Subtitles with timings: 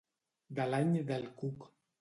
[0.59, 1.73] De l'any del cuc.